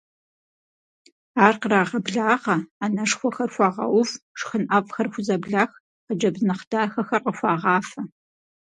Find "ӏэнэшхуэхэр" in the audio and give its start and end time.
2.77-3.49